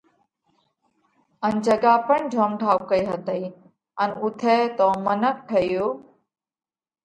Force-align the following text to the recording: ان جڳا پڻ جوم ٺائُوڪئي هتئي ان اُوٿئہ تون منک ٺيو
ان 1.45 1.53
جڳا 1.65 1.93
پڻ 2.07 2.19
جوم 2.33 2.51
ٺائُوڪئي 2.61 3.01
هتئي 3.11 3.43
ان 4.01 4.09
اُوٿئہ 4.21 4.55
تون 4.77 4.93
منک 5.05 5.35
ٺيو 5.49 5.85